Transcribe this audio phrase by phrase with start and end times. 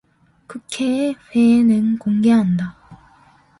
[0.47, 2.75] 국회의 회의는 공개한다.